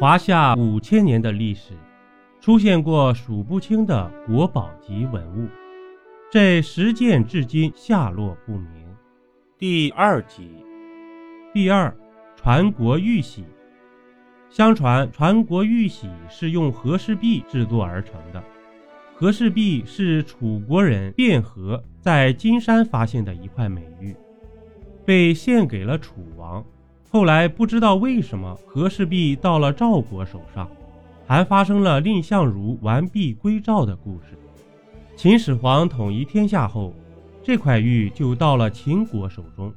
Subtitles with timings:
[0.00, 1.74] 华夏五千年的历史，
[2.40, 5.48] 出现过数不清的国宝级文物，
[6.30, 8.84] 这十件至今下落不明。
[9.56, 10.48] 第二集，
[11.52, 11.94] 第二，
[12.34, 13.44] 传国玉玺。
[14.50, 18.42] 相传传国玉玺是用和氏璧制作而成的。
[19.14, 24.16] 和氏璧是楚国人卞和在金山发现的一块美玉，
[25.04, 26.64] 被献给了楚王。
[27.12, 30.66] 后来不知道为什么和氏璧到了赵国手上，
[31.26, 34.28] 还发生了蔺相如完璧归赵的故事。
[35.14, 36.94] 秦始皇统一天下后，
[37.42, 39.70] 这块玉就到了秦国手中。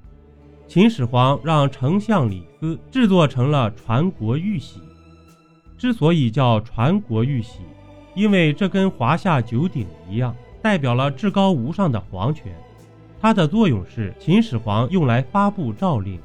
[0.66, 4.80] 秦始皇让丞相李斯制作成了传国玉玺。
[5.78, 7.59] 之所以叫传国玉玺，
[8.16, 12.56] 因为这跟华夏九鼎一样，代表了至高无上的皇权。
[13.20, 16.17] 它的作用是秦始皇用来发布诏令。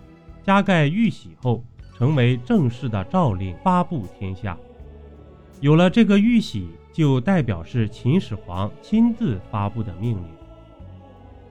[0.50, 1.62] 加盖玉玺后，
[1.96, 4.58] 成为正式的诏令，发布天下。
[5.60, 10.24] 有了这个玉玺，就代表是秦始皇亲自发布的命令。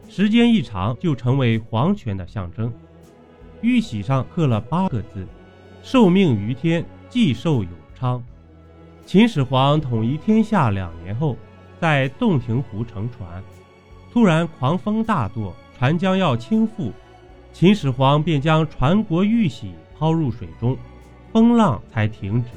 [0.10, 2.74] 时间一长，就成为皇权的象征。
[3.62, 5.26] 玉玺上刻了八个字
[5.82, 8.22] ：“受命于天，既寿永昌。”
[9.08, 11.38] 秦始皇统一天下两年后，
[11.80, 13.42] 在洞庭湖乘船，
[14.12, 16.92] 突然狂风大作，船将要倾覆。
[17.52, 20.78] 秦始皇便将传国玉玺抛入水中，
[21.34, 22.50] 风浪才停止。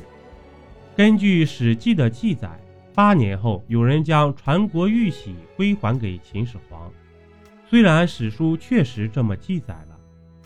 [0.96, 2.50] 根据《史记》的记载，
[2.94, 6.90] 八年后有人将传国玉玺归还给秦始皇。
[7.68, 9.96] 虽然史书确实这么记载了，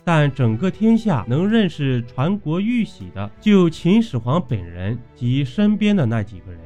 [0.04, 6.60] 但整个天下能认识传国玉玺的，就秦始皇本人及身边的那几个人。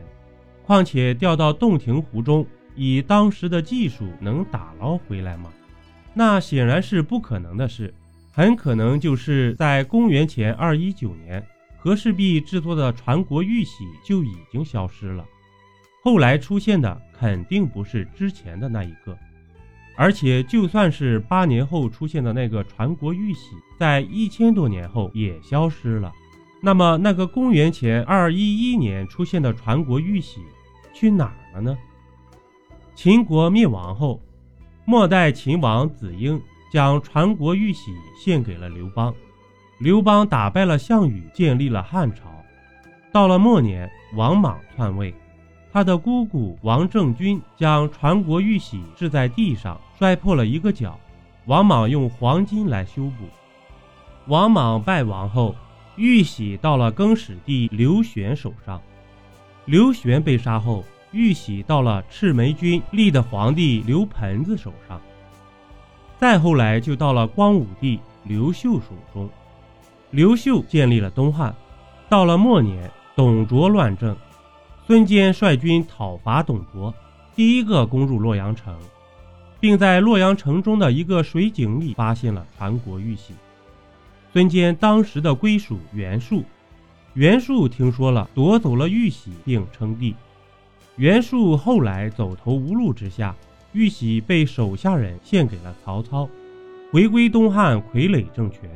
[0.65, 5.51] 况且掉到洞庭湖中，以当时的技术，能打捞回来吗？
[6.21, 7.95] 那显然是不可能的事，
[8.31, 11.43] 很可能就是在公元前二一九年，
[11.79, 15.25] 和氏璧制作的传国玉玺就已经消失了。
[16.05, 19.17] 后来出现的肯定不是之前的那一个，
[19.97, 26.13] 而且就算是八年后出现的那个传国玉玺，在一千多年后也消失了。
[26.61, 30.43] 那么那个公元前二一一年出现的传国玉玺
[30.93, 31.79] 去哪儿了呢？
[32.95, 34.21] 秦国灭亡后。
[34.91, 36.43] 末代秦王子婴
[36.73, 39.15] 将传国玉玺献给了刘邦，
[39.79, 42.23] 刘邦打败了项羽，建立了汉朝。
[43.13, 45.15] 到了末年，王莽篡位，
[45.73, 50.99] 他的姑姑王政君将传国玉玺掷在地上，摔破了一个角。
[51.47, 53.29] 王莽用黄金来修补。
[54.27, 55.55] 王莽败亡后，
[55.95, 58.83] 玉玺到了更始帝刘玄手上。
[59.67, 60.85] 刘玄被杀后。
[61.13, 65.01] 玉玺到了赤眉军立的皇帝刘盆子手上，
[66.19, 69.29] 再后来就到了光武帝刘秀手中。
[70.11, 71.55] 刘秀建立了东汉，
[72.09, 74.17] 到了末年，董卓乱政，
[74.87, 76.95] 孙坚率军讨伐董卓，
[77.35, 78.77] 第一个攻入洛阳城，
[79.59, 83.35] 并在洛阳城中的一个水井里发现了传国玉玺。
[84.33, 86.45] 孙坚当时的归属袁术，
[87.15, 90.15] 袁术听说了，夺走了玉玺，并称帝。
[91.01, 93.35] 袁术后来走投无路之下，
[93.73, 96.29] 玉玺被手下人献给了曹操，
[96.93, 98.69] 回归东汉傀儡政权。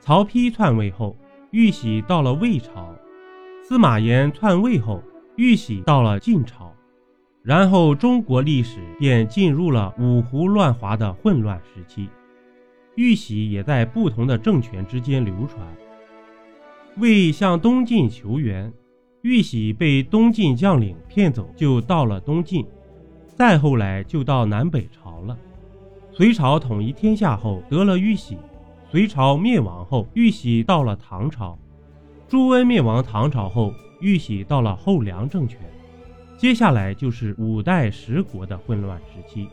[0.00, 1.14] 曹丕篡位后，
[1.50, 2.94] 玉玺到了魏朝；
[3.62, 5.02] 司马炎篡位后，
[5.36, 6.74] 玉玺到了晋朝。
[7.42, 12.08] 然后中国历史便进入了五胡乱华的混乱时期，
[12.94, 15.60] 玉玺也在不同的政权之间流传。
[16.96, 18.72] 为向东晋求援。
[19.24, 22.62] 玉玺被东晋将领骗走，就到了东晋，
[23.34, 25.34] 再后来就到南北朝了。
[26.12, 28.36] 隋朝统一天下后得了玉玺，
[28.90, 31.58] 隋朝灭亡后，玉玺到了唐朝。
[32.28, 35.58] 朱温灭亡唐朝后，玉玺到了后梁政权。
[36.36, 39.48] 接下来就是五代十国的混乱时期。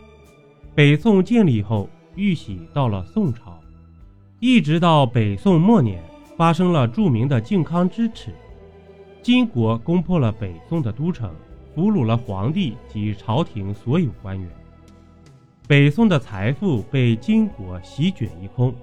[0.75, 3.57] 北宋建立后，玉玺到了宋朝，
[4.41, 6.03] 一直到北宋末年，
[6.35, 8.35] 发生了著名的靖康之耻。
[9.21, 11.31] 金国攻破了北宋的都城，
[11.75, 14.49] 俘虏了皇帝及朝廷所有官员。
[15.67, 18.73] 北宋的财富被金国席卷一空，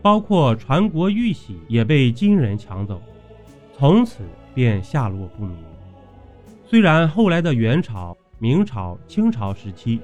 [0.00, 3.02] 包括传国玉玺也被金人抢走，
[3.76, 4.24] 从此
[4.54, 5.56] 便下落不明。
[6.64, 10.00] 虽然后来的元朝、明朝、清朝时期，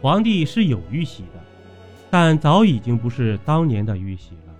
[0.00, 1.42] 皇帝是有玉玺的，
[2.08, 4.54] 但早已经不是当年的玉玺了，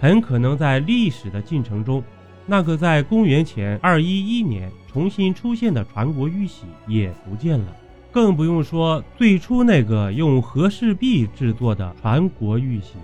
[0.00, 2.02] 很可能在历史的进程中。
[2.50, 7.76] 那个在公元前二一一年重新出现的传国玉玺也不见了，
[8.10, 12.94] 更不用说最初那个用和氏璧制作的传国玉玺。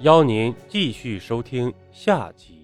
[0.00, 2.63] 邀您继续收听下集。